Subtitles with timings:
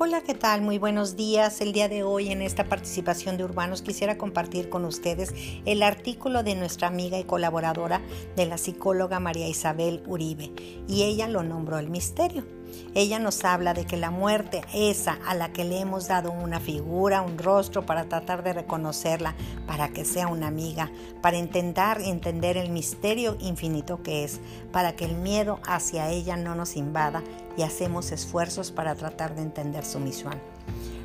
[0.00, 0.62] Hola, ¿qué tal?
[0.62, 1.60] Muy buenos días.
[1.60, 6.44] El día de hoy en esta participación de Urbanos quisiera compartir con ustedes el artículo
[6.44, 8.00] de nuestra amiga y colaboradora
[8.36, 10.52] de la psicóloga María Isabel Uribe
[10.86, 12.57] y ella lo nombró el misterio.
[12.94, 16.60] Ella nos habla de que la muerte, esa a la que le hemos dado una
[16.60, 19.34] figura, un rostro para tratar de reconocerla,
[19.66, 20.90] para que sea una amiga,
[21.22, 24.40] para intentar entender el misterio infinito que es,
[24.72, 27.22] para que el miedo hacia ella no nos invada
[27.56, 30.40] y hacemos esfuerzos para tratar de entender su misión.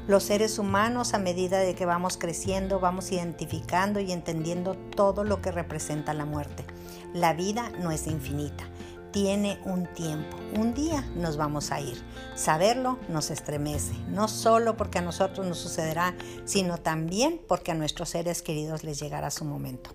[0.05, 5.41] Los seres humanos a medida de que vamos creciendo vamos identificando y entendiendo todo lo
[5.41, 6.65] que representa la muerte.
[7.13, 8.65] La vida no es infinita
[9.13, 10.35] tiene un tiempo.
[10.59, 12.03] Un día nos vamos a ir.
[12.35, 18.09] Saberlo nos estremece, no solo porque a nosotros nos sucederá, sino también porque a nuestros
[18.09, 19.91] seres queridos les llegará su momento.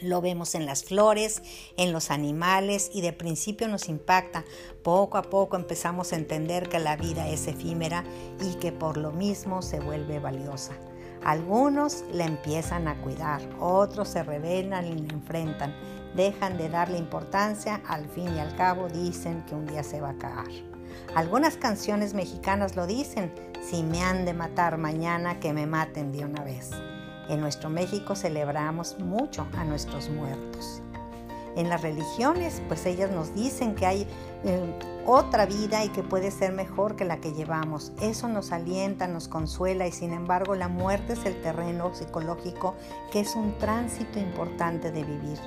[0.00, 1.42] Lo vemos en las flores,
[1.76, 4.44] en los animales y de principio nos impacta.
[4.82, 8.04] Poco a poco empezamos a entender que la vida es efímera
[8.40, 10.72] y que por lo mismo se vuelve valiosa.
[11.24, 15.74] Algunos la empiezan a cuidar, otros se rebelan y la enfrentan
[16.14, 20.08] dejan de darle importancia, al fin y al cabo dicen que un día se va
[20.08, 20.48] a acabar.
[21.14, 23.32] Algunas canciones mexicanas lo dicen,
[23.62, 26.70] si me han de matar mañana, que me maten de una vez.
[27.28, 30.82] En nuestro México celebramos mucho a nuestros muertos.
[31.56, 34.06] En las religiones, pues ellas nos dicen que hay
[34.44, 37.92] eh, otra vida y que puede ser mejor que la que llevamos.
[38.00, 42.74] Eso nos alienta, nos consuela y sin embargo la muerte es el terreno psicológico
[43.10, 45.38] que es un tránsito importante de vivir.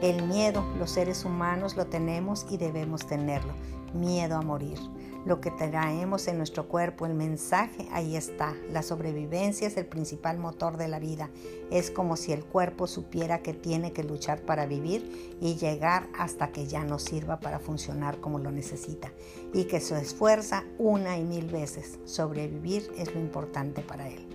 [0.00, 3.52] El miedo, los seres humanos lo tenemos y debemos tenerlo.
[3.94, 4.78] Miedo a morir.
[5.24, 8.54] Lo que traemos en nuestro cuerpo, el mensaje, ahí está.
[8.70, 11.30] La sobrevivencia es el principal motor de la vida.
[11.70, 16.50] Es como si el cuerpo supiera que tiene que luchar para vivir y llegar hasta
[16.50, 19.12] que ya no sirva para funcionar como lo necesita.
[19.52, 22.00] Y que se esfuerza una y mil veces.
[22.04, 24.31] Sobrevivir es lo importante para él.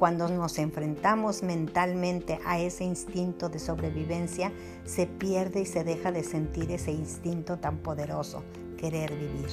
[0.00, 4.50] Cuando nos enfrentamos mentalmente a ese instinto de sobrevivencia,
[4.86, 8.42] se pierde y se deja de sentir ese instinto tan poderoso,
[8.78, 9.50] querer vivir.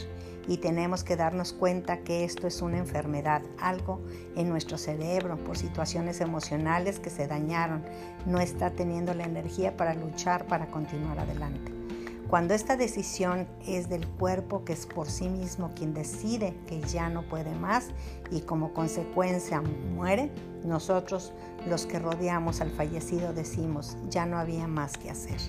[0.48, 4.00] Y tenemos que darnos cuenta que esto es una enfermedad, algo
[4.38, 7.84] en nuestro cerebro por situaciones emocionales que se dañaron.
[8.26, 11.77] No está teniendo la energía para luchar, para continuar adelante.
[12.30, 17.08] Cuando esta decisión es del cuerpo que es por sí mismo quien decide que ya
[17.08, 17.88] no puede más
[18.32, 20.30] y como consecuencia muere,
[20.66, 21.32] nosotros
[21.68, 25.40] los que rodeamos al fallecido decimos ya no había más que hacer.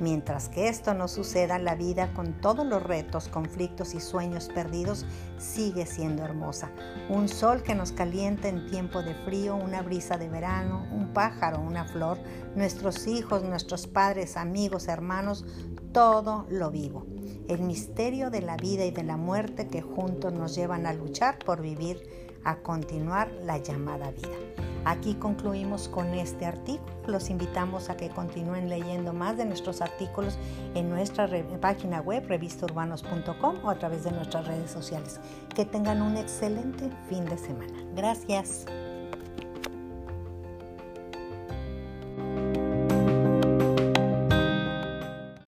[0.00, 5.06] Mientras que esto no suceda, la vida con todos los retos, conflictos y sueños perdidos
[5.38, 6.70] sigue siendo hermosa.
[7.08, 11.60] Un sol que nos calienta en tiempo de frío, una brisa de verano, un pájaro,
[11.60, 12.18] una flor,
[12.54, 15.44] nuestros hijos, nuestros padres, amigos, hermanos,
[15.92, 17.06] todo lo vivo.
[17.48, 21.38] El misterio de la vida y de la muerte que juntos nos llevan a luchar
[21.38, 22.02] por vivir,
[22.44, 24.36] a continuar la llamada vida.
[24.84, 26.92] Aquí concluimos con este artículo.
[27.06, 30.38] Los invitamos a que continúen leyendo más de nuestros artículos
[30.74, 31.28] en nuestra
[31.60, 35.20] página web revistaurbanos.com o a través de nuestras redes sociales.
[35.54, 37.84] Que tengan un excelente fin de semana.
[37.94, 38.66] Gracias.